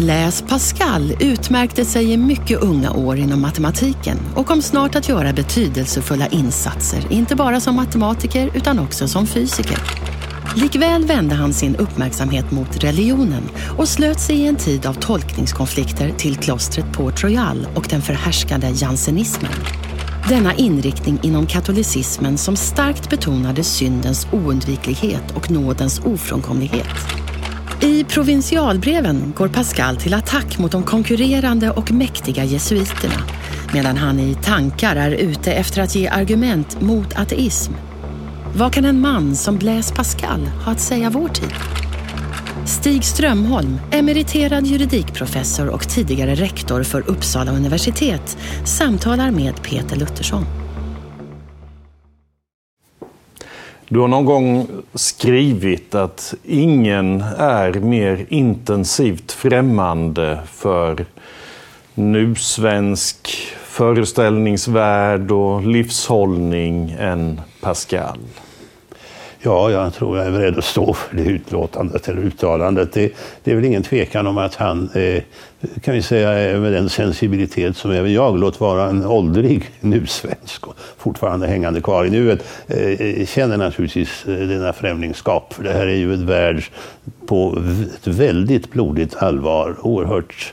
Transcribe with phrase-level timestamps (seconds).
[0.00, 5.32] Blaise Pascal utmärkte sig i mycket unga år inom matematiken och kom snart att göra
[5.32, 9.78] betydelsefulla insatser, inte bara som matematiker utan också som fysiker.
[10.56, 13.42] Likväl vände han sin uppmärksamhet mot religionen
[13.78, 18.70] och slöt sig i en tid av tolkningskonflikter till klostret Port Royal och den förhärskande
[18.74, 19.52] jansenismen.
[20.28, 27.29] Denna inriktning inom katolicismen som starkt betonade syndens oundviklighet och nådens ofrånkomlighet.
[27.82, 33.22] I provinsialbreven går Pascal till attack mot de konkurrerande och mäktiga jesuiterna
[33.74, 37.72] medan han i tankar är ute efter att ge argument mot ateism.
[38.54, 41.54] Vad kan en man som Blaise Pascal ha att säga vår tid?
[42.66, 50.59] Stig Strömholm, emeriterad juridikprofessor och tidigare rektor för Uppsala universitet, samtalar med Peter Luttersson.
[53.92, 61.06] Du har någon gång skrivit att ingen är mer intensivt främmande för
[61.94, 63.28] nusvensk
[63.64, 68.18] föreställningsvärld och livshållning än Pascal.
[69.42, 72.92] Ja, jag tror jag är beredd att stå för det utlåtandet eller uttalandet.
[72.92, 73.12] Det,
[73.44, 75.22] det är väl ingen tvekan om att han, eh,
[75.82, 80.74] kan vi säga, med den sensibilitet som även jag, låt vara en åldrig nusvensk och
[80.98, 85.54] fortfarande hängande kvar i nuet, eh, eh känner naturligtvis eh, denna främlingskap.
[85.54, 86.64] För det här är ju ett värld
[87.26, 87.62] på
[87.94, 90.52] ett väldigt blodigt allvar, oerhört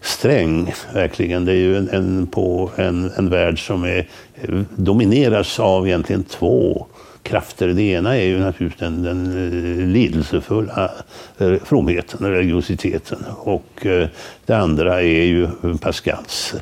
[0.00, 1.44] sträng, verkligen.
[1.44, 6.24] Det är ju en, en på en, en värld som är, eh, domineras av egentligen
[6.24, 6.86] två
[7.24, 7.68] krafter.
[7.68, 10.90] Det ena är ju naturligtvis den, den eh, lidelsefulla
[11.38, 13.24] eh, fromheten, religiositeten.
[13.38, 14.08] Och eh,
[14.46, 15.48] det andra är ju
[15.80, 16.54] Pascals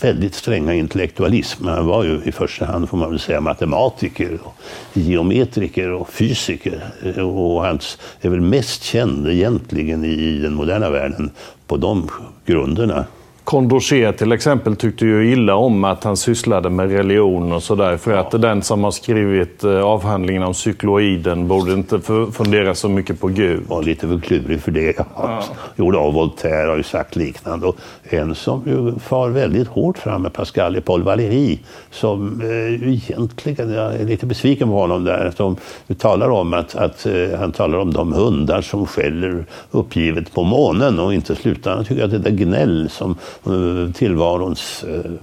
[0.00, 1.66] väldigt stränga intellektualism.
[1.66, 4.54] Han var ju i första hand, får man väl säga, matematiker, och
[4.92, 6.80] geometriker och fysiker.
[7.22, 7.80] Och han
[8.20, 11.30] är väl mest känd egentligen i den moderna världen
[11.66, 12.08] på de
[12.46, 13.04] grunderna.
[13.46, 17.96] Condorcet till exempel tyckte ju illa om att han sysslade med religion och sådär.
[17.96, 22.00] För att den som har skrivit eh, avhandlingen om cykloiden borde inte
[22.32, 23.62] fundera så mycket på Gud.
[23.68, 24.98] Var lite för klurig för det.
[25.16, 25.42] Ja.
[25.76, 27.66] Gjorde av Voltaire har ju sagt liknande.
[27.66, 31.58] Och en som ju far väldigt hårt fram med Pascal är Paul Valéry.
[31.90, 35.32] Som eh, egentligen, jag är lite besviken på honom där.
[35.36, 35.56] Som
[35.98, 40.98] talar om att, att eh, han talar om de hundar som skäller uppgivet på månen
[40.98, 41.74] och inte slutar.
[41.76, 45.18] Han tycker att det där gnäll som Eh, tillvarons eh,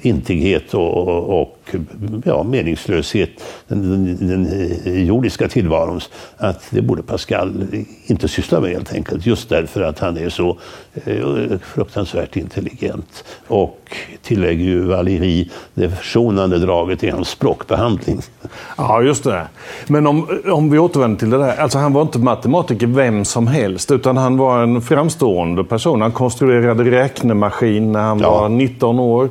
[0.00, 1.74] intighet och, och
[2.24, 3.30] ja, meningslöshet,
[3.68, 4.44] den, den,
[4.84, 7.66] den, jordiska tillvarons, att det borde Pascal
[8.06, 9.26] inte syssla med helt enkelt.
[9.26, 10.58] Just därför att han är så
[11.04, 13.24] eh, fruktansvärt intelligent.
[13.46, 18.20] Och tillägger ju Valéry det försonande draget i hans språkbehandling.
[18.76, 19.48] Ja, just det.
[19.86, 21.56] Men om, om vi återvänder till det där.
[21.56, 26.00] Alltså han var inte matematiker vem som helst, utan han var en framstående person.
[26.00, 28.30] Han konstruerade räknemaskin när han ja.
[28.30, 29.30] var 19 år.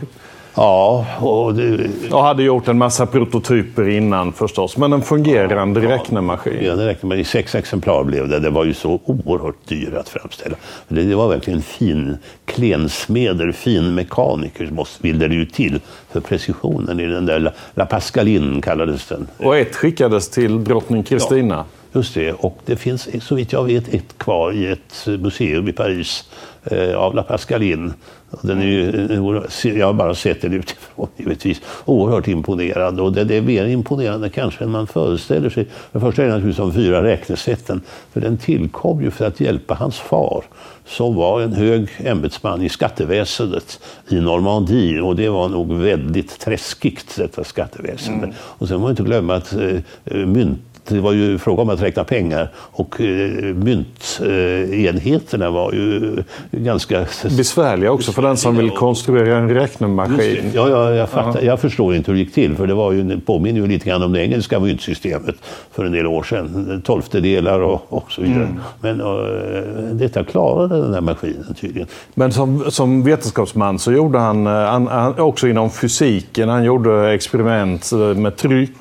[0.57, 1.89] Ja, och, det...
[2.11, 6.57] och hade gjort en massa prototyper innan förstås, men en fungerande ja, räknemaskin.
[6.61, 7.25] Ja, räknemaskin.
[7.25, 8.39] Sex exemplar blev det.
[8.39, 10.55] Det var ju så oerhört dyrt att framställa.
[10.87, 14.69] Det, var verkligen fin klensmeder, fin mekaniker
[15.01, 15.79] ville det ju till
[16.11, 19.27] för precisionen i den där La, La Pascaline kallades den.
[19.37, 21.55] Och ett skickades till drottning Kristina.
[21.55, 21.76] Ja.
[21.93, 25.73] Just det, och det finns så vitt jag vet ett kvar i ett museum i
[25.73, 26.29] Paris
[26.63, 27.93] eh, av La Pascaline.
[28.41, 31.61] Den är ju, jag har bara sett den utifrån givetvis.
[31.85, 35.65] Oerhört imponerande och det, är mer imponerande kanske än man föreställer sig.
[35.65, 37.81] För det första är det naturligtvis de fyra räknesätten.
[38.13, 40.43] För den tillkom ju för att hjälpa hans far
[40.85, 47.17] som var en hög ämbetsman i skatteväsendet i Normandie och det var nog väldigt träskigt
[47.17, 48.23] detta skatteväsende.
[48.23, 48.35] Mm.
[48.39, 50.59] Och sen må man inte glömma att eh, mynt
[50.89, 53.07] det var ju fråga om att räkna pengar och eh,
[53.55, 57.05] myntenheterna var ju ganska...
[57.37, 60.51] Besvärliga också för den som vill konstruera en räknemaskin.
[60.53, 63.19] Ja, ja jag, fattar, jag förstår inte hur det gick till för det var ju,
[63.19, 65.35] påminner ju lite grann om det engelska myntsystemet
[65.71, 66.81] för en del år sedan.
[66.85, 68.43] Tolftedelar och, och så vidare.
[68.43, 68.59] Mm.
[68.81, 71.87] Men och, eh, detta klarade den här maskinen tydligen.
[72.13, 77.91] Men som, som vetenskapsman så gjorde han, han, han, också inom fysiken, han gjorde experiment
[78.15, 78.71] med tryck,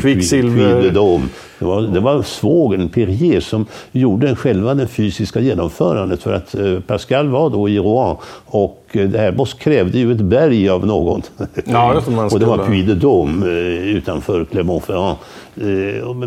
[0.00, 1.28] kvicksilver Dom.
[1.58, 6.80] Det var, det var svågen, Perrier, som gjorde själva det fysiska genomförandet för att eh,
[6.80, 8.16] Pascal var då i Rouen
[8.46, 11.22] och eh, det här krävde ju ett berg av någon.
[11.64, 15.16] Ja, det man och det var Puy de Dôme eh, utanför Clermont-Ferrand.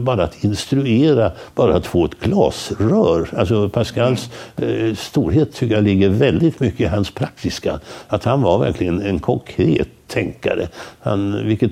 [0.01, 3.29] Bara att instruera, bara att få ett glasrör.
[3.38, 4.29] Alltså Pascals
[4.95, 7.79] storhet tycker jag ligger väldigt mycket i hans praktiska.
[8.07, 10.67] Att han var verkligen en konkret tänkare.
[10.99, 11.71] Han, vilket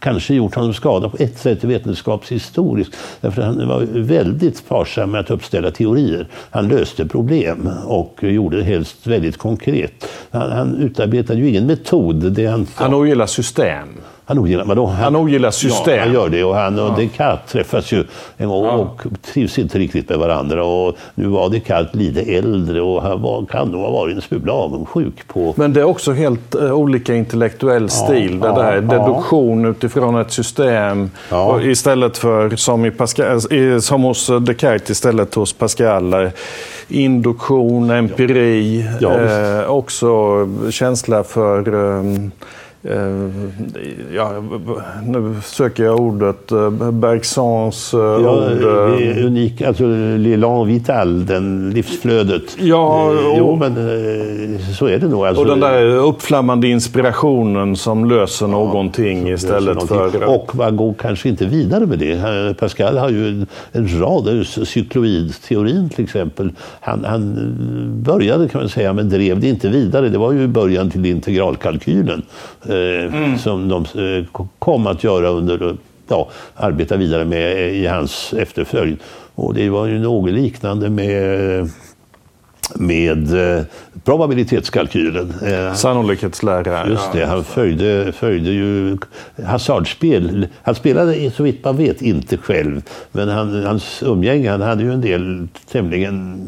[0.00, 2.96] kanske gjort honom skada på ett sätt vetenskapshistoriskt.
[3.20, 6.28] Därför han var väldigt sparsam med att uppställa teorier.
[6.50, 10.08] Han löste problem och gjorde det helst väldigt konkret.
[10.30, 12.32] Han, han utarbetade ju ingen metod.
[12.32, 13.88] Det han, han ogillar system.
[14.28, 14.86] Han ogillar, vadå?
[14.86, 15.94] Han, han ogillar system.
[15.94, 16.44] Ja, han gör det.
[16.44, 16.94] Och han och ja.
[16.96, 18.04] Descartes träffas ju
[18.36, 18.72] en gång ja.
[18.72, 19.02] och
[19.32, 20.64] trivs inte riktigt med varandra.
[20.64, 24.52] Och nu var Descartes lite äldre och han var, kan nog ha varit en smula
[24.52, 25.54] avundsjuk på...
[25.56, 28.40] Men det är också helt uh, olika intellektuell stil.
[28.42, 28.80] Ja, det där.
[28.80, 31.10] Deduktion utifrån ett system.
[31.62, 33.40] Istället för, som, i Pascal,
[33.80, 36.30] som hos Descartes, istället hos Pascal,
[36.88, 38.86] induktion, empiri.
[39.02, 40.08] Eh, också
[40.70, 42.67] känsla för um, Eh,
[44.14, 44.32] ja,
[45.06, 48.58] nu söker jag ordet, eh, Bergsons eh, ja, ord.
[48.98, 52.56] Det är unik, alltså l'élan vital, den livsflödet.
[52.60, 53.74] Ja, och, jo, men
[54.78, 55.26] så är det nog.
[55.26, 60.24] Alltså, och den där uppflammande inspirationen som löser ja, någonting som istället löser för...
[60.24, 62.58] Och man går kanske inte vidare med det.
[62.58, 66.50] Pascal har ju en, en rad, cykloidteorin till exempel.
[66.80, 67.52] Han, han
[68.06, 70.08] började kan man säga, men drev det inte vidare.
[70.08, 72.22] Det var ju början till integralkalkylen
[72.78, 73.38] mm.
[73.38, 74.24] som de eh,
[74.58, 75.76] kom att göra under,
[76.08, 78.98] ja, arbeta vidare med i hans efterföljd.
[79.34, 81.70] Och det var ju något liknande med
[82.74, 83.64] med eh,
[84.04, 85.34] probabilitetskalkylen.
[85.46, 86.88] Eh, Sannolikhetslära.
[86.88, 88.96] Just det, han följde, följde ju
[89.44, 90.46] hasardspel.
[90.62, 92.82] Han spelade så vitt man vet inte själv.
[93.12, 96.38] Men han, hans umgänge, han hade ju en del tämligen,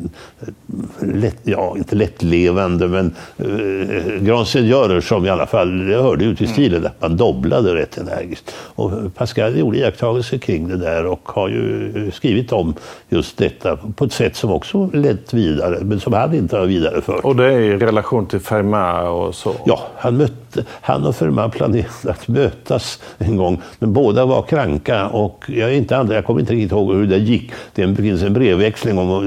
[0.40, 6.24] eh, lätt, ja inte lättlevande, men eh, grand seigneurer som i alla fall, det hörde
[6.24, 6.52] ut i mm.
[6.52, 8.54] stilen att man dobblade rätt energiskt.
[8.56, 12.74] Och Pascal gjorde iakttagelser kring det där och har ju skrivit om
[13.08, 15.78] just detta på ett sätt som också lett vidare.
[15.82, 17.24] Men som han inte har vidarefört.
[17.24, 19.54] Och det är i relation till Fermat och så?
[19.66, 20.49] Ja, han, mötte,
[20.80, 23.62] han och Fermat planerade att mötas en gång.
[23.78, 27.06] Men båda var kranka och jag, är inte andra, jag kommer inte riktigt ihåg hur
[27.06, 27.52] det gick.
[27.74, 29.24] Det finns en brevväxling om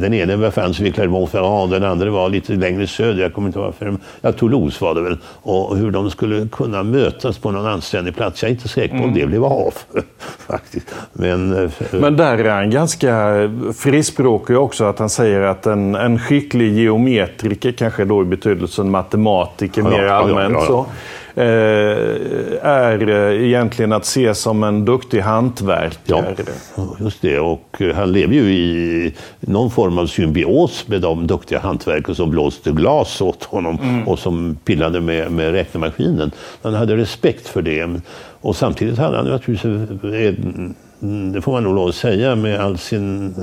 [0.00, 3.22] den ene befann sig vid Clermont-Ferrand, den andra var lite längre söder.
[3.22, 3.96] Jag kommer inte ihåg varför.
[4.20, 5.18] Ja, Toulouse var det väl.
[5.42, 8.42] Och hur de skulle kunna mötas på någon anständig plats.
[8.42, 9.14] Jag är inte säker på om mm.
[9.14, 9.74] det blev av.
[10.46, 10.94] faktiskt.
[11.12, 13.34] Men, eh, Men där är han ganska
[13.76, 14.84] frispråkig också.
[14.84, 20.04] Att han säger att en, en skicklig geometriker, kanske då i betydelsen matematiker ja, mer
[20.04, 20.86] allmänt, ja,
[21.34, 26.52] ja, eh, är eh, egentligen att se som en duktig hantverkare.
[26.76, 27.38] Ja, just det.
[27.38, 32.30] Och eh, han lever ju i någon form av symbios med de duktiga hantverkare som
[32.30, 34.08] blåste glas åt honom mm.
[34.08, 36.30] och som pillade med, med räknemaskinen.
[36.62, 38.00] Han hade respekt för det.
[38.40, 42.78] Och samtidigt hade han naturligtvis Mm, det får man nog lov att säga, med all
[42.78, 43.34] sin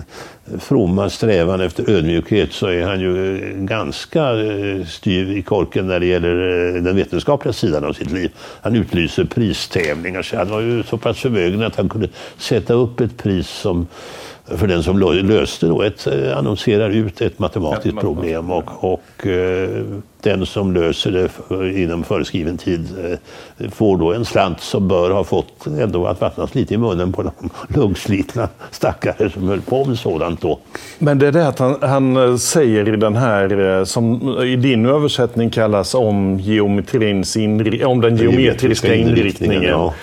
[0.59, 5.99] fromma strävan efter ödmjukhet så är han ju eh, ganska eh, styv i korken när
[5.99, 8.31] det gäller eh, den vetenskapliga sidan av sitt liv.
[8.61, 12.07] Han utlyser pristävlingar, så han var ju så pass förmögen att han kunde
[12.37, 13.87] sätta upp ett pris som
[14.57, 19.69] för den som löste då ett, eh, annonserar ut ett matematiskt problem och, och eh,
[20.21, 22.87] den som löser det inom föreskriven tid
[23.57, 27.13] eh, får då en slant som bör ha fått ändå att vattnas lite i munnen
[27.13, 27.31] på de
[27.79, 30.59] lungslitna stackare som höll på med sådant då.
[30.99, 35.49] Men det är det att han, han säger i den här, som i din översättning
[35.49, 39.63] kallas om, geometrins inri, om den geometriska inriktningen.
[39.63, 39.93] Ja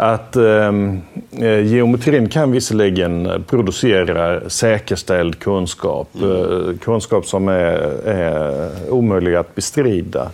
[0.00, 1.00] att ehm,
[1.32, 6.08] eh, geometrin kan visserligen producera säkerställd kunskap.
[6.14, 6.30] Mm.
[6.30, 10.30] Eh, kunskap som är, är omöjlig att bestrida.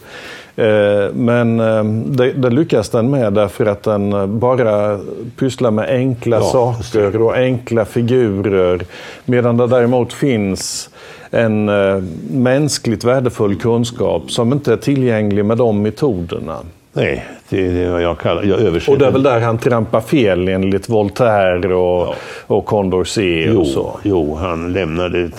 [0.57, 5.01] Eh, men ehm, det, det, lyckas den med därför att den bara
[5.39, 8.81] pysslar med enkla ja, saker och enkla figurer.
[9.25, 10.91] Medan det däremot finns
[11.31, 16.59] en eh, mänskligt värdefull kunskap som inte är tillgänglig med de metoderna.
[16.97, 18.93] Nej, det är vad jag kallar jag översätter.
[18.93, 22.15] Och det är väl där han trampar fel enligt Voltaire och, ja.
[22.47, 23.99] och Condorcet jo, och så?
[24.03, 25.31] Jo, han lämnar det,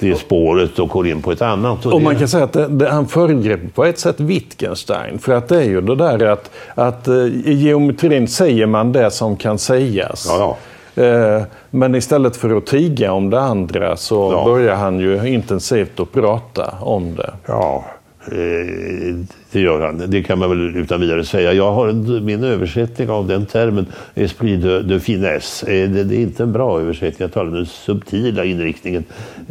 [0.00, 1.86] det spåret och går in på ett annat.
[1.86, 5.18] Och, och man kan säga att det, det, han föregrepp på ett sätt Wittgenstein.
[5.18, 9.10] För att det är ju det där att, att eh, i geometrin säger man det
[9.10, 10.26] som kan sägas.
[10.28, 10.56] Ja,
[10.94, 11.02] ja.
[11.02, 14.44] Eh, men istället för att tiga om det andra så ja.
[14.44, 17.32] börjar han ju intensivt att prata om det.
[17.46, 17.84] Ja,
[19.50, 20.10] det gör han.
[20.10, 21.52] Det kan man väl utan vidare säga.
[21.52, 25.66] Jag har en, min översättning av den termen, esprit de, de finesse.
[25.86, 27.16] Det, det, är inte en bra översättning.
[27.18, 29.04] Jag talar om den subtila inriktningen.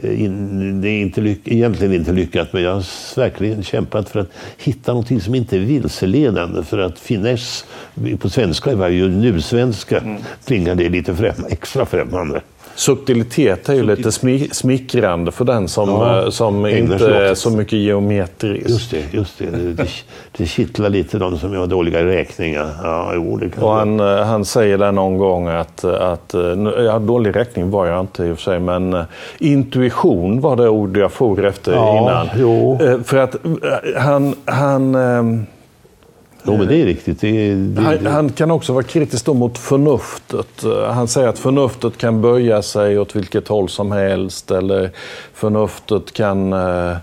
[0.03, 4.29] In, det är inte lyck, egentligen inte lyckat, men jag har verkligen kämpat för att
[4.57, 6.63] hitta någonting som inte är vilseledande.
[6.63, 7.65] För att finess,
[8.19, 10.21] på svenska är ju nu-svenska, mm.
[10.45, 12.41] klingar det lite främ, extra främmande.
[12.75, 14.11] Subtilitet är ju lite
[14.51, 18.69] smickrande för den som, ja, eh, som inte är så mycket geometrisk.
[18.69, 19.45] Just det, just det.
[19.45, 19.87] Det,
[20.37, 22.69] det kittlar lite de som gör dåliga räkningar.
[22.83, 26.41] Ja, jo, det kan och han, eh, han säger där någon gång att, att eh,
[26.77, 29.03] ja, dålig räkning var jag inte i och för sig, men
[29.39, 32.27] intuition var det ord jag for efter ja, innan.
[32.35, 32.79] Jo.
[33.05, 33.35] För att
[33.97, 34.95] han, han
[36.47, 37.21] Jo, men det är riktigt.
[37.21, 40.63] Det det han, han, kan också vara kritisk mot förnuftet.
[40.87, 44.91] Han säger att förnuftet kan böja sig åt vilket håll som helst eller
[45.33, 46.97] förnuftet kan eh,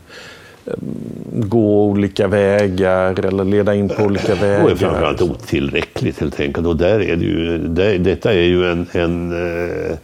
[1.33, 4.65] gå olika vägar eller leda in på olika vägar.
[4.65, 6.67] Och är framförallt otillräckligt helt enkelt.
[6.67, 9.97] Och där är det ju, där, detta är ju en, en, eh,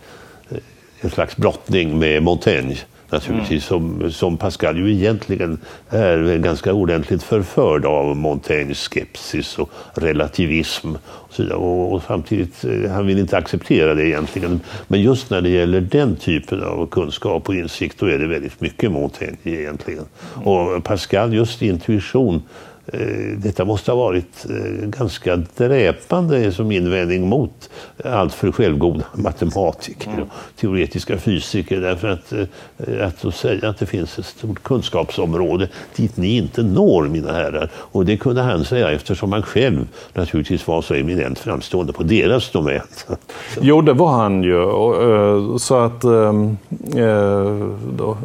[1.01, 2.77] en slags brottning med Montaigne
[3.11, 4.01] naturligtvis, mm.
[4.01, 5.59] som, som Pascal ju egentligen
[5.91, 10.95] är ganska ordentligt förförd av Montaignes skepsis och relativism.
[11.07, 14.61] Och, så och, och, samtidigt, eh, han vill inte acceptera det egentligen.
[14.89, 18.61] Men just när det gäller den typen av kunskap och insikt, då är det väldigt
[18.61, 20.05] mycket Montaigne egentligen.
[20.35, 22.43] Och Pascal, just intuition,
[22.93, 27.71] Eh, detta måste ha varit eh, ganska dräpande som invändning mot
[28.05, 31.81] alltför självgoda matematiker och teoretiska fysiker.
[31.81, 37.09] Därför att, eh, att säga att det finns ett stort kunskapsområde dit ni inte når,
[37.09, 37.71] mina herrar.
[37.75, 42.51] Och det kunde han säga eftersom han själv naturligtvis var så eminent framstående på deras
[42.51, 42.81] domän.
[43.61, 45.59] Jo, det var han ju.
[45.59, 46.05] Så att...
[46.05, 46.57] Ehm,
[47.97, 48.17] då,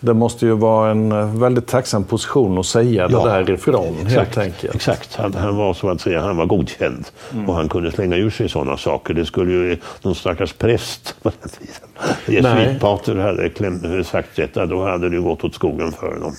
[0.00, 4.14] det måste ju vara en eh, väldigt tacksam position att säga ja, det därifrån exakt,
[4.14, 4.74] helt enkelt.
[4.74, 7.48] Exakt, han, han, var så att säga, han var godkänd mm.
[7.48, 9.14] och han kunde slänga ur sig sådana saker.
[9.14, 11.89] Det skulle ju någon stackars präst på den tiden.
[12.26, 16.32] Jesuitpater hade sagt detta, då hade det gått åt skogen för dem.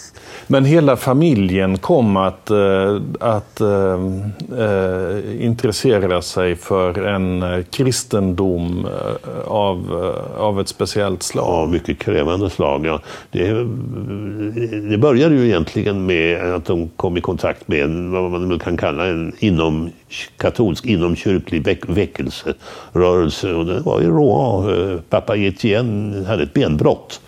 [0.47, 3.99] Men hela familjen kom att, äh, att äh,
[5.45, 8.87] intressera sig för en kristendom
[9.45, 11.63] av, av ett speciellt slag.
[11.63, 12.85] Ja, mycket krävande slag.
[12.85, 12.99] Ja.
[13.31, 13.67] Det
[14.89, 19.05] det började ju egentligen med att de kom i kontakt med vad man kan kalla
[19.05, 19.89] en inom,
[20.37, 23.53] katolsk inomkyrklig väck, väckelserörelse.
[23.53, 25.01] Och det var i Rouen.
[25.09, 27.21] Pappa Etienne hade ett benbrott.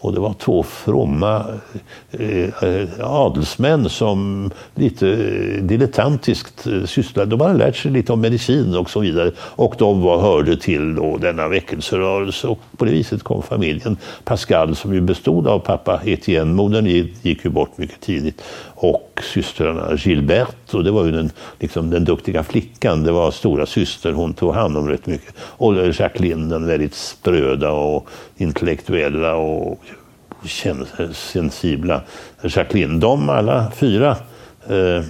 [0.00, 1.44] Och det var två fromma
[2.10, 7.30] eh, eh adelsmän som lite eh, dilettantiskt eh, sysslade.
[7.30, 9.32] De hade lärt sig lite om medicin och så vidare.
[9.38, 12.46] Och de var, hörde till då denna väckelserörelse.
[12.46, 16.54] Och på det viset kom familjen Pascal som ju bestod av pappa Etienne.
[16.54, 16.86] Modern
[17.22, 18.42] gick ju bort mycket tidigt
[18.74, 23.66] och systrarna Gilbert, och det var ju den, liksom, den duktiga flickan, det var stora
[23.66, 25.34] syster hon tog hand om rätt mycket.
[25.38, 29.80] Och Jacqueline, den väldigt spröda och intellektuella och
[31.12, 32.02] sensibla
[32.42, 33.00] Jacqueline.
[33.00, 34.16] De alla fyra
[34.68, 35.04] eh,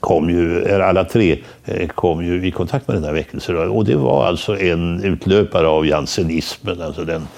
[0.00, 3.76] kom ju, eller alla tre eh, kom ju i kontakt med den här väckelserörelsen.
[3.76, 7.28] Och det var alltså en utlöpare av jansenismen, alltså den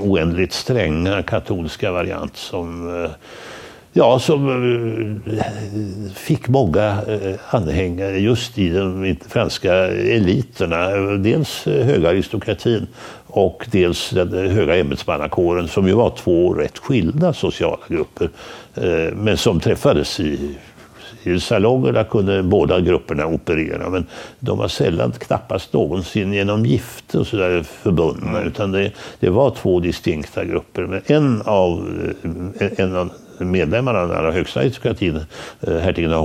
[0.00, 3.10] oändligt stränga katolska variant som eh,
[3.92, 4.48] Ja, som
[5.28, 10.88] eh, fick många eh, anhängare just i de franska eliterna.
[11.16, 12.86] Dels höga aristokratin
[13.26, 18.30] och dels den höga ämbetsmannakåren som ju var två rätt skilda sociala grupper
[18.74, 20.56] eh, men som träffades i
[21.22, 24.06] i salongerna kunde båda grupperna operera men
[24.40, 28.48] de var sällan, knappast någonsin genom gifte och så där förbundna mm.
[28.48, 30.86] utan det, det var två distinkta grupper.
[30.86, 31.88] Men en av,
[32.76, 33.10] en av
[33.44, 35.20] medlemmarna av den allra högsta aristokratin,
[35.60, 36.24] eh, hertigen av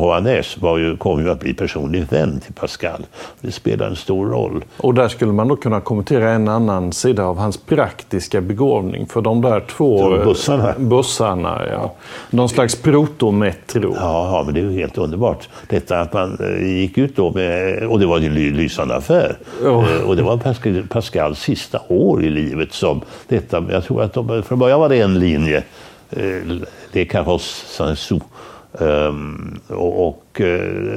[0.59, 3.05] var ju, kom ju att bli personlig vän till Pascal.
[3.41, 4.63] Det spelar en stor roll.
[4.77, 9.07] Och där skulle man då kunna kommentera en annan sida av hans praktiska begåvning.
[9.07, 11.93] För de där två de bussarna, bussarna ja.
[12.29, 13.95] någon slags protometro.
[13.95, 15.49] Ja, ja, men det är ju helt underbart.
[15.67, 19.37] Detta att man eh, gick ut då med, och det var en lysande affär.
[19.63, 20.01] Oh.
[20.07, 24.43] Och det var Pascal, Pascals sista år i livet som detta, jag tror att de,
[24.43, 25.63] från början var det en linje
[26.91, 28.19] Les Carrosses Saint-Sou.
[28.75, 30.45] Um, och, och uh,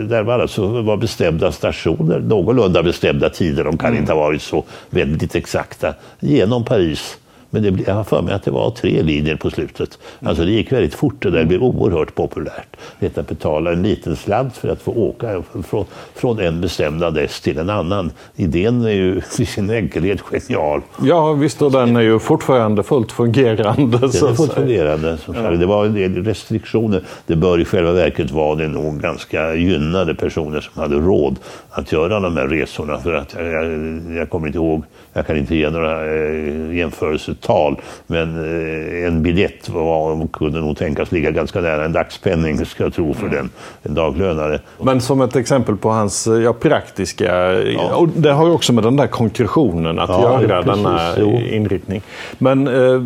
[0.09, 4.01] där var alltså var bestämda stationer, någorlunda bestämda tider, de kan mm.
[4.01, 7.19] inte ha varit så väldigt exakta, genom Paris
[7.51, 9.99] Men det, jag har för mig att det var tre linjer på slutet.
[10.23, 12.77] Alltså det gick väldigt fort och det blev oerhört populärt.
[12.99, 15.85] Detta att betala en liten slant för att få åka från,
[16.15, 18.11] från en bestämd adress till en annan.
[18.37, 20.81] Idén är ju i sin enkelhet genial.
[21.03, 23.99] Ja visst, och den är ju fortfarande fullt fungerande.
[23.99, 25.19] Den är fullt fungerande.
[25.35, 25.51] Ja.
[25.51, 27.03] Det var en del restriktioner.
[27.27, 31.37] Det bör i själva verket vara det nog ganska gynnade personer som hade råd
[31.71, 32.99] att göra de här resorna.
[32.99, 34.85] För att jag, jag, jag kommer inte ihåg,
[35.17, 41.13] jag kan inte ge några eh, jämförelsetal, men eh, en biljett var, kunde nog tänkas
[41.13, 43.51] ligga ganska nära en dagspenning, ska jag tro, för den,
[43.83, 44.61] en daglönare.
[44.83, 47.97] Men som ett exempel på hans ja, praktiska, ja.
[47.97, 51.41] och det har ju också med den där konkretionen att ja, göra, precis, denna jo.
[51.41, 52.03] inriktning.
[52.39, 53.03] Men eh,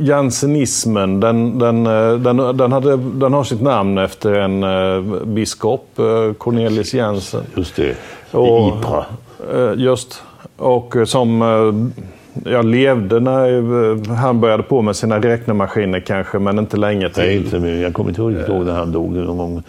[0.00, 5.98] jansenismen, den, den, eh, den, den, hade, den har sitt namn efter en eh, biskop,
[5.98, 7.42] eh, Cornelis Jansen.
[7.56, 9.04] Just det, i Ypres.
[9.76, 10.22] Just,
[10.56, 11.42] och som
[12.44, 17.22] jag levde när han började på med sina räknemaskiner kanske, men inte länge till.
[17.22, 19.62] Nej, inte, jag kommer inte ihåg när han dog någon gång.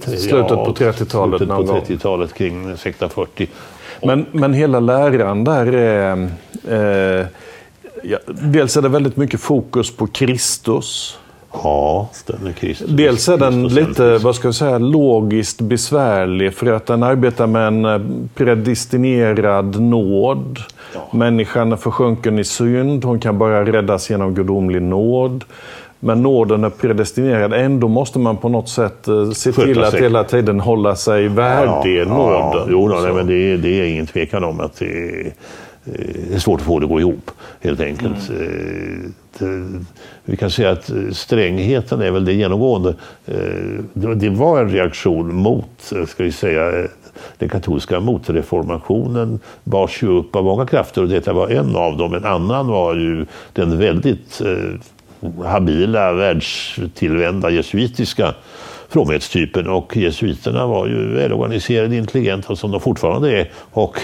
[0.00, 1.38] Slutet på 30-talet.
[1.38, 3.48] Slutet på 30-talet, kring 1640.
[4.02, 6.28] Men, men hela läran där är...
[6.68, 7.26] Eh,
[8.02, 11.18] ja, dels är det väldigt mycket fokus på Kristus.
[11.52, 12.08] Ja,
[12.46, 12.90] är Kristus.
[12.90, 17.66] Dels är den lite, vad ska jag säga, logiskt besvärlig för att den arbetar med
[17.66, 18.00] en eh,
[18.34, 20.58] predestinerad nåd.
[20.94, 21.18] Ja.
[21.18, 25.44] Människan är försjunken i synd, hon kan bara räddas genom gudomlig nåd.
[26.04, 27.52] Men nåden är predestinerad.
[27.52, 30.02] Ändå måste man på något sätt eh, se Sköta till att sig.
[30.02, 32.40] hela tiden hålla sig värdig ja, nåden.
[32.52, 35.32] Ja, jo, då, nej, men det, är, det är ingen tvekan om att det är
[35.84, 38.28] det är svårt att få det att gå ihop helt enkelt.
[38.28, 39.14] Mm.
[39.38, 39.84] Det,
[40.24, 42.94] vi kan säga att strängheten är väl det genomgående.
[43.94, 46.88] Det var en reaktion mot, ska vi säga,
[47.38, 52.14] den katolska motreformationen bars ju upp av många krafter och detta var en av dem.
[52.14, 54.42] En annan var ju den väldigt
[55.44, 58.34] habila, världstillvända jesuitiska
[58.92, 63.98] fromhetstypen och jesuiterna var ju välorganiserade, intelligenta som de fortfarande är och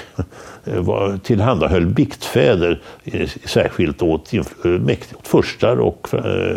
[0.64, 6.08] eh, var, tillhandahöll biktfäder eh, särskilt åt, eh, åt furstar och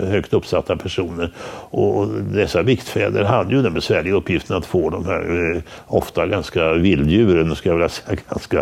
[0.08, 1.32] högt uppsatta personer.
[1.70, 7.56] Och dessa biktfäder hade ju den besvärliga uppgiften att få de här ofta ganska vilddjuren,
[7.56, 8.58] ska jag vilja säga, ganska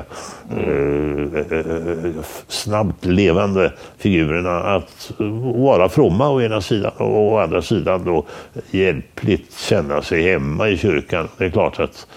[0.49, 5.11] eh, snabbt levande figurerna att
[5.55, 8.25] vara fromma å ena sidan och å andra sidan då
[8.71, 11.27] hjälpligt känna sig hemma i kyrkan.
[11.37, 12.07] Det är klart att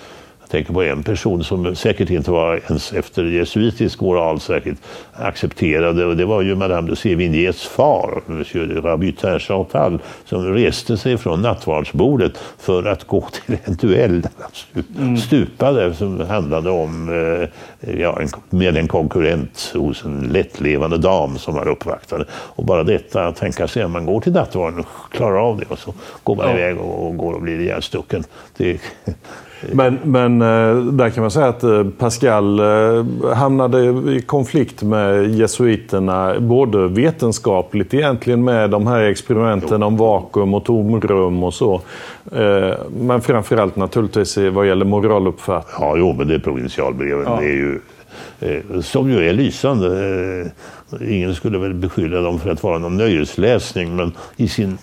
[0.53, 4.81] tänker på en person som säkert inte var ens efter jesuitisk moral särskilt
[5.13, 11.19] accepterade och det var ju Madame de Sévigné's far, Monsieur Rabutin Chantal, som reste sig
[11.19, 15.17] från nattvardsbordet för att gå till en duell där han mm.
[15.17, 17.09] stupade som handlade om
[17.81, 18.19] eh, ja,
[18.51, 22.25] med en konkurrent hos en lättlevande dam som var uppvaktade.
[22.33, 25.67] Och bara detta att tänka sig att man går till nattvarden och klarar av det
[25.69, 26.59] och så går man ja.
[26.59, 28.25] iväg och, och går och blir ihjälstucken.
[28.57, 28.81] Det,
[29.73, 33.81] men, men eh, där kan man säga att eh, Pascal eh, hamnade
[34.13, 36.41] i konflikt med jesuiterna.
[36.41, 41.81] Både vetenskapligt egentligen med de här experimenten om vakuum och tomrum och så.
[43.01, 45.77] Men framförallt naturligtvis vad gäller moraluppfattning.
[45.81, 47.25] Ja, jo, men det är provinsialbreven.
[47.27, 47.37] Ja.
[47.41, 50.51] Det är ju, som ju är lysande.
[51.09, 54.79] Ingen skulle väl beskylla dem för att vara någon nöjesläsning, men i sin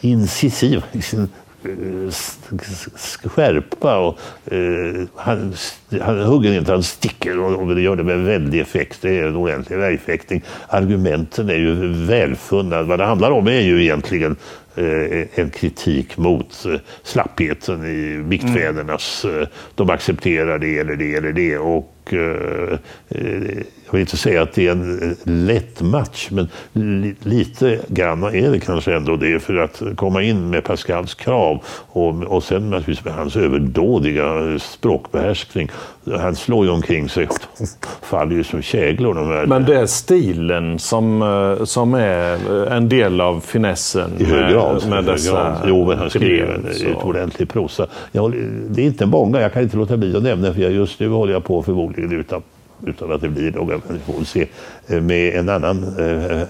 [0.00, 1.28] incisiv, i sin
[3.24, 3.98] skärpa.
[3.98, 4.18] Och,
[4.52, 5.54] eh, han,
[6.00, 8.98] han hugger inte, han sticker och, och gör det med väldig effekt.
[9.02, 10.42] Det är en ordentlig värjfäktning.
[10.68, 12.82] Argumenten är ju välfunna.
[12.82, 14.36] Vad det handlar om är ju egentligen
[14.76, 19.24] eh, en kritik mot eh, slappheten i viktfädernas...
[19.24, 19.42] Mm.
[19.42, 21.58] Eh, de accepterar det eller det eller det.
[21.58, 26.48] Och, eh, eh, jag vill inte säga att det är en lätt match, men
[27.22, 32.22] lite grann är det kanske ändå det för att komma in med Pascals krav och,
[32.22, 35.70] och sen naturligtvis med hans överdådiga språkbehärskning.
[36.18, 37.66] Han slår ju omkring sig och
[38.02, 39.14] faller ju som käglor.
[39.14, 39.46] De här.
[39.46, 44.82] Men det är stilen som, eh, som är en del av finessen I hög grad.
[44.82, 45.56] Med, med dessa grad.
[45.66, 47.86] Jo, men han skriver en utomordentlig prosa.
[48.12, 48.34] Jag,
[48.70, 51.32] det är inte många, jag kan inte låta bli att nämna, för just nu håller
[51.32, 52.42] jag på förmodligen utan
[52.86, 54.46] utan att det blir några, vi får se,
[54.86, 56.48] eh, med en annan eh, eh,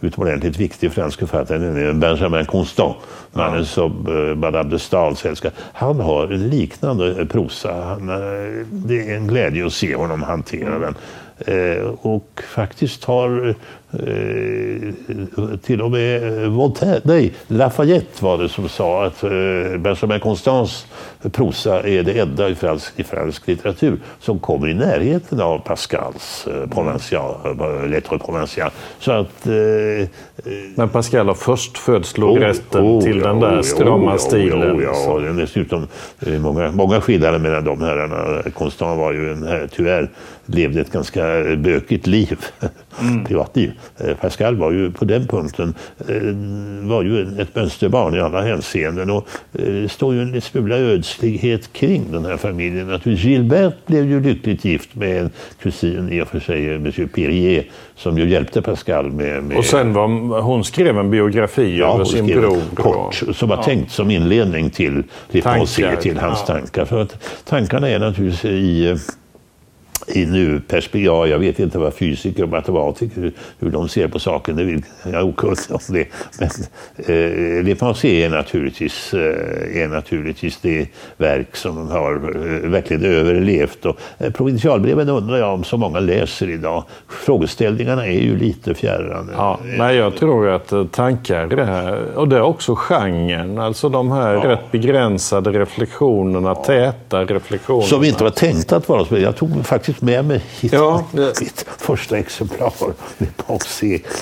[0.00, 2.96] utomordentligt viktig fransk författare, nämligen Benjamin Constant,
[3.32, 4.06] mannen som
[4.36, 5.52] Madame de Staels älskar.
[5.72, 7.72] Han har en liknande prosa.
[7.72, 8.06] Han,
[8.70, 10.94] det är en glädje att se honom hantera den.
[11.46, 13.54] Eh, och faktiskt har
[13.92, 19.30] eh, till och med Voltaire, nej, Lafayette var det som sa att eh,
[19.78, 20.86] Benjamin Constans
[21.32, 26.46] prosa är det enda i fransk, i fransk litteratur som kommer i närheten av Pascals
[26.46, 28.70] eh, Provincial, eh, Lettre Provincial.
[28.98, 29.46] Så att...
[29.46, 30.08] Eh,
[30.74, 34.76] Men Pascal har först födslog oh, oh, till ja, den där strama oh, stilen.
[34.76, 35.86] Oh, ja, och dessutom
[36.26, 38.42] eh, många, många skillnader mellan de herrarna.
[38.50, 40.10] Constant var ju en, tyvärr
[40.46, 41.22] levde ett ganska
[41.56, 42.38] bökigt liv,
[43.00, 43.24] mm.
[43.24, 43.72] privatliv.
[43.96, 45.74] Eh, Pascal var ju på den punkten
[46.08, 50.76] eh, var ju ett mönsterbarn i alla hänseenden och eh, det står ju en smula
[50.76, 52.86] ödslighet kring den här familjen.
[52.86, 55.30] Naturligtvis Gilbert blev ju lyckligt gift med en
[55.62, 57.64] kusin i och för sig, Monsieur Pirier,
[57.96, 59.42] som ju hjälpte Pascal med...
[59.42, 59.56] med...
[59.56, 62.60] Och sen var, hon skrev en biografi ja, över sin bror.
[62.74, 63.62] Kort, som var ja.
[63.62, 65.42] tänkt som inledning till, till,
[66.00, 66.54] till hans ja.
[66.54, 66.84] tankar.
[66.84, 68.96] För att tankarna är naturligtvis i
[70.06, 71.04] i nu-perspektiv.
[71.04, 74.82] Ja, jag vet inte vad fysiker och matematiker, hur de ser på saken, det vill,
[75.02, 76.06] jag är okunnig om det.
[76.38, 76.48] Men
[76.96, 83.86] eh, Le Pensée är naturligtvis, eh, är naturligtvis det verk som har eh, verkligen överlevt.
[83.86, 86.84] Och, eh, provinsialbreven undrar jag om så många läser idag.
[87.08, 89.30] Frågeställningarna är ju lite fjärran.
[89.36, 93.88] Ja, nej, jag tror att eh, tankar det här, och det är också genren, alltså
[93.88, 94.48] de här ja.
[94.48, 96.64] rätt begränsade reflektionerna, ja.
[96.64, 97.86] täta reflektionerna.
[97.86, 99.18] Som inte var tänkta att vara.
[99.18, 102.72] Jag tog faktiskt faktiskt med mig hit ja, mitt första exemplar.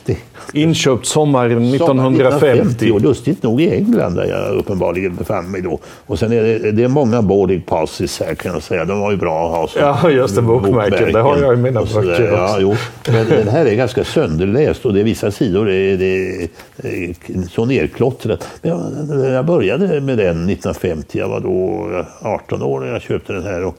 [0.04, 0.16] Det,
[0.52, 2.22] Inköpt sommaren 1950.
[2.22, 2.90] 1950.
[2.90, 5.78] Och lustigt nog i England där jag uppenbarligen befann mig då.
[6.06, 8.84] Och sen är det, det är många boarding passes här kan jag säga.
[8.84, 10.42] De var ju bra att ha som Ja, just det.
[10.42, 11.12] Bokmärken.
[11.12, 12.76] Det har jag i mina böcker ja, jo.
[13.08, 16.42] Men den här är ganska sönderläst och det är vissa sidor det, det
[16.76, 18.48] är så nerklottrat.
[18.62, 21.18] Men jag, jag började med den 1950.
[21.18, 21.86] Jag var då
[22.20, 23.64] 18 år när jag köpte den här.
[23.64, 23.78] Och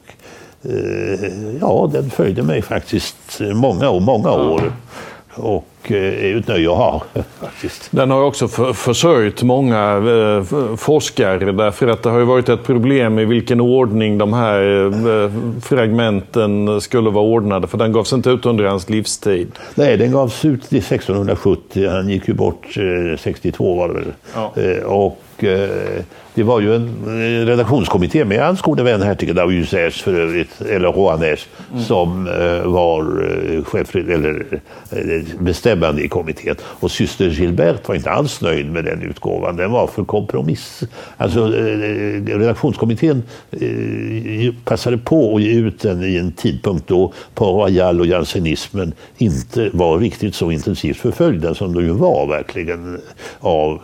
[1.62, 4.72] ja, den följde mig faktiskt många och många år.
[5.38, 7.04] Och eh, är ett nöje att ha.
[7.40, 7.88] Faktiskt.
[7.92, 10.44] Den har också för, försörjt många eh,
[10.78, 15.32] forskare därför att det har ju varit ett problem i vilken ordning de här eh,
[15.62, 19.52] fragmenten skulle vara ordnade för den gavs inte ut under hans livstid.
[19.76, 21.90] Nej, den gavs ut 1670.
[21.90, 22.78] Han gick ju bort
[23.20, 24.14] 62 var det väl.
[24.36, 24.54] Ja.
[24.62, 26.04] Eh, och eh,
[26.38, 29.70] det var ju en eh, redaktionskommitté med hans gode vän hertigen Davius
[30.04, 31.84] för övrigt, eller Rouanes, mm.
[31.84, 34.46] som eh, var eh, chef, eller
[35.40, 36.56] bestämmande i kommittén.
[36.62, 39.56] Och syster Gilbert var inte alls nöjd med den utgåvan.
[39.56, 40.84] Den var för kompromiss.
[41.18, 41.48] Alltså
[42.26, 43.24] redaktionskommittén
[44.66, 50.00] passade på att ge ut den i en tidpunkt då Royal och jansenismen inte var
[50.00, 53.02] riktigt så intensivt förföljda som de ju var verkligen
[53.40, 53.82] av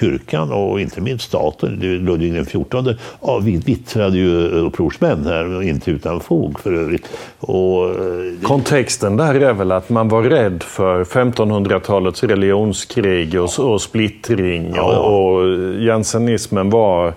[0.00, 6.60] kyrkan och inte minst staten Ludvig XIV ja, vittrade ju upprorsmän här, inte utan fog
[6.60, 7.08] för övrigt.
[7.38, 7.94] Och, eh,
[8.42, 14.82] Kontexten där är väl att man var rädd för 1500-talets religionskrig och, och splittring ja.
[14.82, 15.48] och, och
[15.80, 17.14] jansenismen var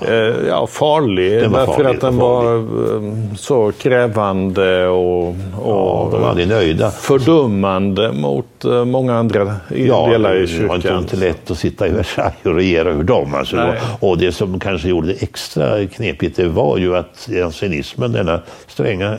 [0.00, 1.40] Eh, ja, farlig.
[1.40, 5.34] Den var därför farlig, att den var, eh, så krävande och, och
[5.64, 6.90] ja, de var nöjda.
[6.90, 10.80] fördummande mot eh, många andra ja, delar i kyrkan.
[10.80, 13.34] Det var inte lätt att sitta i Versailles och regera över dem.
[13.34, 13.74] Alltså.
[14.00, 19.16] Och det som kanske gjorde det extra knepigt det var ju att jansenismen, denna stränga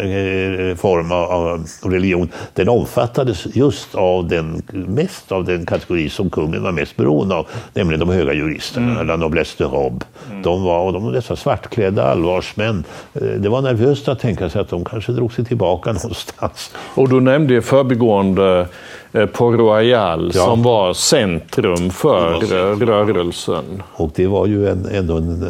[0.75, 6.71] form av religion, den omfattades just av den, mest av den kategori som kungen var
[6.71, 9.07] mest beroende av, nämligen de höga juristerna, mm.
[9.07, 10.05] la noblesse de robe.
[10.29, 10.41] Mm.
[10.41, 12.83] De var, och de dessa svartklädda allvarsmän.
[13.13, 16.71] Eh, det var nervöst att tänka sig att de kanske drog sig tillbaka någonstans.
[16.95, 18.67] Och du nämnde i förbigående
[19.11, 20.45] eh, Port Royal ja.
[20.45, 23.83] som var centrum för var rörelsen.
[23.93, 25.43] Och det var ju en, ändå en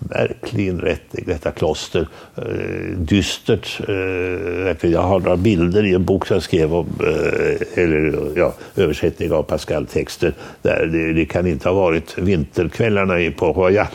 [0.00, 2.08] märklig inrättning, detta kloster.
[2.36, 3.80] Eh, dystert.
[3.88, 8.54] Eh, jag har några bilder i en bok som jag skrev om eh, eller, ja,
[8.76, 10.32] översättning av Pascal-texter.
[10.62, 13.86] Där det, det, kan inte ha varit vinterkvällarna på Royal.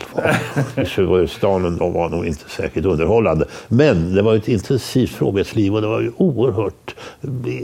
[1.28, 3.44] Stan de var nog inte särskilt underhållande.
[3.68, 6.94] Men det var ett intensivt frågetsliv och det var ju oerhört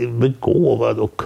[0.08, 1.22] begåvade och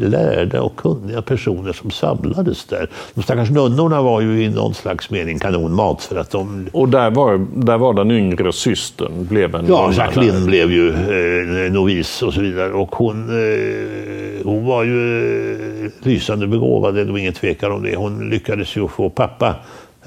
[0.00, 2.90] lärda och kunniga personer som samlades där.
[3.14, 7.10] De stackars nunnorna var ju i någon slags mening kanonmat för att de och där
[7.10, 10.46] var, där var den yngre systern blev en Ja, Jacqueline där.
[10.46, 12.72] blev ju eh, novis och så vidare.
[12.72, 15.52] Och hon, eh, hon var ju
[15.84, 17.96] eh, lysande begåvad, det är nog ingen tvekan om det.
[17.96, 19.54] Hon lyckades ju få pappa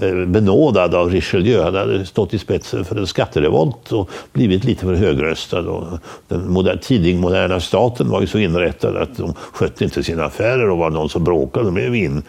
[0.02, 1.62] Eh, benådad av Richelieu.
[1.62, 5.60] Han hade stått i spetsen för en skatterevolt och blivit lite för högröstad.
[5.60, 10.26] Och den moder tidig moderna staten var ju så inrättad att de skötte inte sina
[10.26, 12.24] affärer och var någon som bråkade de blev in,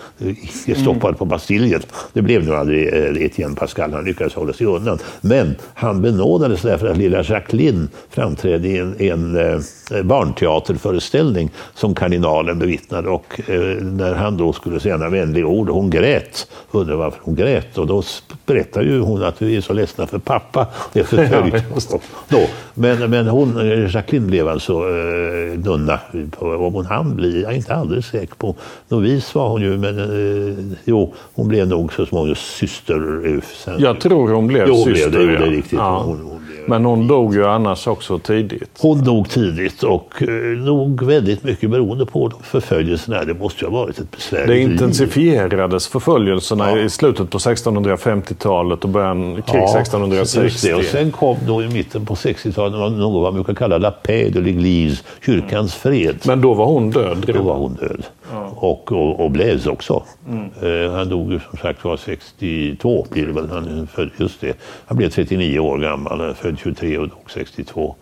[0.76, 1.82] stoppad på Bastiljen.
[2.12, 4.98] Det blev nu aldrig eh, Etienne Pascal, han lyckades hålla sig undan.
[5.20, 12.58] Men han benådades därför att lilla Jacqueline framträdde i en, en eh, barnteaterföreställning som kardinalen
[12.58, 13.08] bevittnade.
[13.08, 13.40] Och
[13.80, 17.59] när han då skulle säga några vänliga ord, hon grät, undrade varför hon grät.
[17.78, 18.02] Och då
[18.46, 20.66] berättade ju hon att vi är så ledsna för pappa.
[20.92, 21.64] Det är förföljt.
[22.28, 22.46] då.
[22.74, 26.00] Men, men hon, Jacqueline blev alltså eh, nunna.
[26.38, 28.54] Om hon hann bli, jag är inte alldeles säker på.
[28.88, 33.40] Novis var hon ju, men eh, jo, hon blev nog så småningom syster.
[33.64, 33.74] Sen.
[33.78, 35.10] Jag tror hon blev jo, syster.
[35.10, 35.78] Blev det, det är riktigt.
[35.78, 36.02] Ja.
[36.02, 36.39] Hon, hon
[36.70, 38.70] men hon dog ju annars också tidigt.
[38.78, 40.28] Hon dog tidigt och eh,
[40.58, 43.24] nog väldigt mycket beroende på förföljelserna.
[43.24, 46.78] Det måste ju ha varit ett besvärligt Det intensifierades förföljelserna ja.
[46.78, 50.72] i slutet på 1650-talet och början kring ja, 1660.
[50.74, 54.40] Och sen kom då i mitten på 60-talet något man brukar kalla la paix de
[54.40, 56.16] l'église, kyrkans fred.
[56.24, 57.32] Men då var hon död?
[57.34, 58.04] Då var hon död.
[58.30, 58.52] Ja.
[58.56, 60.02] Och, och, och Blaise också.
[60.28, 60.50] Mm.
[60.62, 63.48] Eh, han dog ju som sagt var 62, blir det väl.
[63.50, 64.56] Han, född, just det.
[64.86, 67.94] han blev 39 år gammal, född 23 och dog 62.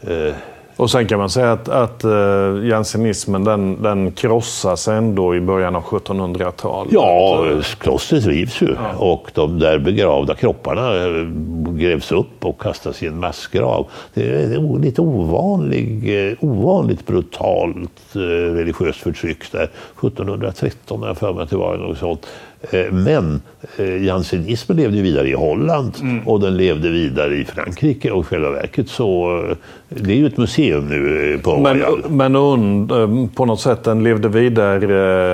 [0.00, 0.34] Eh,
[0.76, 5.76] och sen kan man säga att, att uh, jansenismen den, den krossas ändå i början
[5.76, 6.92] av 1700-talet.
[6.92, 7.44] Ja,
[7.78, 8.98] klostret rivs ju ja.
[8.98, 11.26] och de där begravda kropparna eh,
[11.74, 13.86] grävs upp och kastas i en massgrav.
[14.14, 19.70] Det är lite ovanlig, eh, ovanligt brutalt religiöst förtryck där.
[19.98, 22.26] 1713 har jag för mig att det var något sånt.
[22.70, 23.42] Eh, men
[23.76, 26.28] eh, jansenismen levde vidare i Holland mm.
[26.28, 28.10] och den levde vidare i Frankrike.
[28.10, 29.56] Och i själva verket så, eh,
[29.88, 32.88] det är ju ett museum nu på Men, men und,
[33.34, 34.92] på något sätt, den levde vidare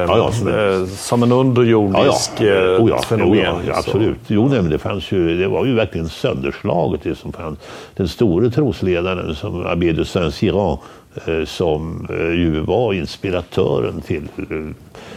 [0.08, 0.32] ja, ja,
[0.86, 2.78] som, en, underjordisk ja.
[2.78, 3.02] Oh, ja.
[3.02, 3.54] fenomen.
[3.54, 4.18] Oh, absolut.
[4.26, 7.58] Jo, nej, det, fanns ju, det var ju verkligen sönderslaget det som fanns.
[7.96, 10.78] Den store trosledaren som Abbé de Saint-Cyran
[11.46, 14.28] som ju var inspiratören till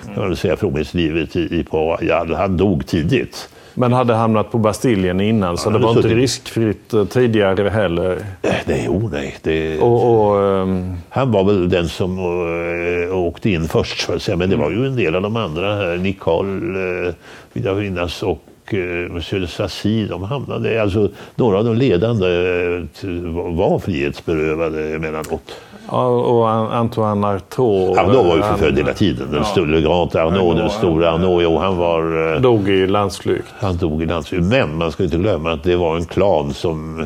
[0.05, 1.99] kan man säga, fromhetslivet i, på
[2.37, 3.49] Han dog tidigt.
[3.73, 8.17] Men hade hamnat på Bastiljen innan, så det var inte riskfritt eh, tidigare heller?
[8.41, 9.35] Eh, nej, oh, nej.
[9.41, 9.79] Det...
[9.79, 10.97] Och, och, um...
[11.09, 14.37] Han var väl den som uh, åkte in först, så att säga.
[14.37, 15.97] men det var ju en del av de andra här.
[15.97, 17.13] Nicole, uh,
[17.53, 18.43] vill jag minnas, och
[19.09, 22.27] Monsieur de Sassy, de hamnade, alltså några av de ledande
[23.33, 25.55] var frihetsberövade emellanåt.
[25.87, 27.97] Och Antoine Artaud.
[27.97, 29.27] Arnaud var ju förföljd hela tiden.
[29.31, 29.43] Den ja.
[29.43, 31.43] stora Grand Arnaud, den stora Arnaud.
[31.43, 32.33] Jo, han var...
[32.35, 33.47] Eh, dog i landsflykt.
[33.59, 34.43] Han dog i landsflykt.
[34.43, 37.05] Men man ska inte glömma att det var en klan som...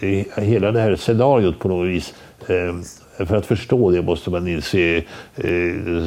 [0.00, 2.14] Eh, hela det här scenariot på något vis
[2.46, 5.02] eh, för att förstå det måste man inse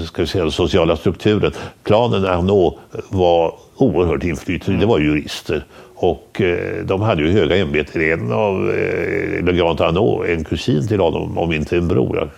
[0.05, 1.51] ska vi säga, den sociala strukturen.
[1.83, 2.73] Klanen Arnaud
[3.09, 4.79] var oerhört inflytande.
[4.79, 5.63] Det var jurister.
[6.01, 8.01] Och eh, de hade ju höga ämbeten.
[8.01, 12.29] En av eh, Le Grand Arnaud, en kusin till honom, om inte en bror,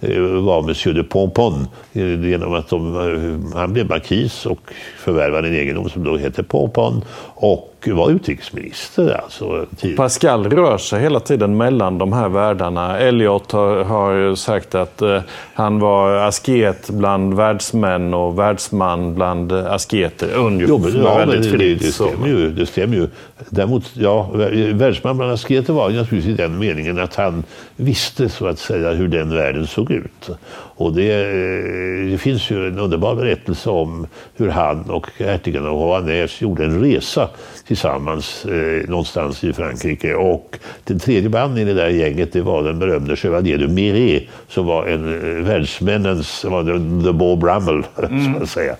[0.00, 1.68] eh, var Monsieur de Pompon.
[1.92, 4.60] Eh, genom att de, eh, han blev markis och
[4.98, 7.04] förvärvade en egendom som då hette Pompon.
[7.34, 9.20] Och var utrikesminister.
[9.24, 12.98] Alltså, Pascal rör sig hela tiden mellan de här världarna.
[12.98, 15.20] Elliot har, har sagt att eh,
[15.54, 20.34] han var asket bland världsmän och världsman bland asketer.
[20.34, 23.08] Ungefär jo, men, ja, väldigt det, det, det, stämmer ju, det stämmer ju.
[23.50, 24.30] Däremot, ja,
[24.72, 27.44] världsman bland asketer var ju naturligtvis i den meningen att han
[27.76, 30.30] visste så att säga hur den världen såg ut.
[30.76, 35.72] Och det, eh, det finns ju en underbar berättelse om hur han och hertigen av
[35.72, 37.28] Rouenais gjorde en resa
[37.66, 40.14] tillsammans eh, någonstans i Frankrike.
[40.14, 44.20] Och den tredje mannen i det där gänget det var den berömde Chevalier de Miré
[44.48, 48.34] som var en eh, världsmännens, var det, the Beau Brummel, mm.
[48.36, 48.76] så att säga,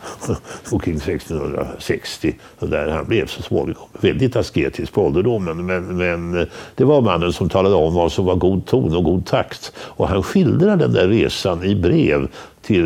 [0.70, 2.34] omkring 1660.
[2.58, 5.66] Och där han blev så småningom väldigt asketisk på ålderdomen.
[5.66, 9.04] Men, men eh, det var mannen som talade om vad som var god ton och
[9.04, 9.72] god takt.
[9.78, 12.28] Och han skildrar den där resan i brev
[12.62, 12.84] till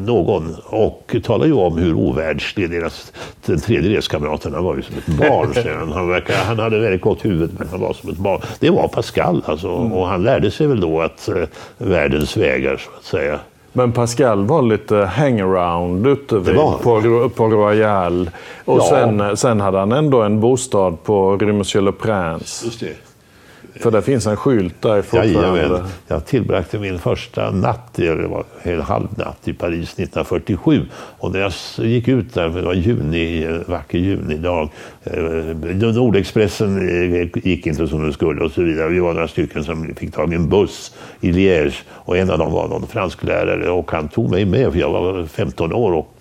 [0.00, 3.12] någon och talar ju om hur ovärldslig deras,
[3.46, 5.76] den tredje reskamraten var ju som ett barn.
[5.78, 5.92] han.
[5.92, 8.40] Han, verkar, han hade väldigt gott huvud men han var som ett barn.
[8.58, 9.92] Det var Pascal alltså mm.
[9.92, 11.44] och han lärde sig väl då att uh,
[11.78, 13.38] världens vägar så att säga.
[13.72, 18.30] Men Pascal var lite hangaround ute vid, på, på Royal.
[18.64, 18.88] Och ja.
[18.88, 22.86] sen, sen hade han ändå en bostad på Rue Monsieur Le Prince.
[23.80, 25.60] För det finns en skylt där fortfarande.
[25.60, 25.82] Jajamän.
[26.06, 30.82] Jag tillbragte min första natt, det var en halv natt i Paris 1947.
[30.92, 31.52] Och när jag
[31.86, 34.68] gick ut där, det var juni, en vacker junidag.
[35.04, 35.14] Eh,
[35.94, 38.88] Nordexpressen eh, gick inte som den skulle och så vidare.
[38.88, 41.82] Vi var några stycken som fick tag i en buss i Liège.
[41.88, 45.26] Och en av dem var någon fransklärare och han tog mig med för jag var
[45.26, 46.19] 15 år och Eh,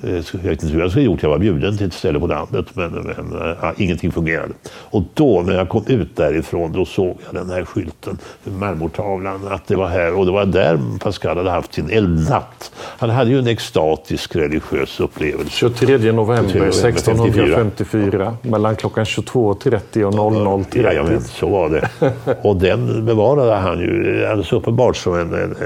[0.00, 0.10] jag
[0.42, 1.22] vet inte hur jag skulle gjort.
[1.22, 4.54] Jag var bjuden till ett ställe på landet men, men ja, ingenting fungerade.
[4.68, 9.66] Och då när jag kom ut därifrån då såg jag den här skylten, marmortavlan, att
[9.66, 10.14] det var här.
[10.14, 12.72] Och det var där Pascal hade haft sin eldnatt.
[12.98, 15.50] Han hade ju en extatisk religiös upplevelse.
[15.50, 20.82] 23 november 1654 mellan klockan 22.30 och 00.30.
[20.82, 21.88] Jajamän, så var det.
[22.42, 25.56] Och den bevarade han ju alldeles uppenbart som en, en,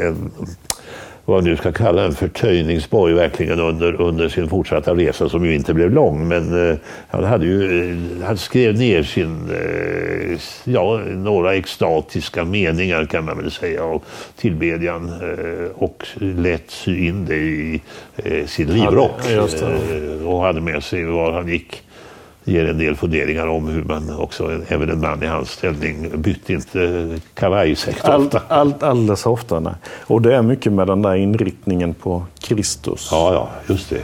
[0.00, 0.30] en
[1.26, 5.54] vad man nu ska kalla en förtöjningsboj verkligen under, under sin fortsatta resa som ju
[5.54, 6.28] inte blev lång.
[6.28, 6.76] Men eh,
[7.08, 13.38] han, hade ju, eh, han skrev ner sin, eh, ja, några extatiska meningar kan man
[13.38, 14.02] väl säga av
[14.36, 17.80] tillbedjan eh, och lät sy in det i
[18.16, 19.20] eh, sin livrock.
[19.30, 19.48] Ja,
[20.24, 21.82] och hade med sig var han gick
[22.46, 26.52] ger en del funderingar om hur man också, även en man i hans ställning, bytte
[26.52, 28.12] inte kavajsäck ofta.
[28.12, 29.60] Allt, allt, alldeles ofta.
[29.60, 29.74] Nej.
[30.00, 33.08] Och det är mycket med den där inriktningen på Kristus.
[33.10, 34.02] Ja, ja, just det.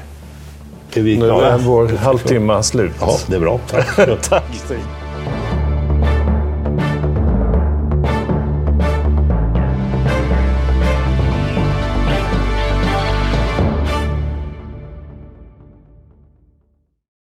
[1.00, 1.38] Är vi klara?
[1.38, 2.92] Nu är vår halvtimme slut.
[3.00, 3.60] Ja, det är bra.
[3.68, 4.20] Tack.
[4.28, 4.44] Tack.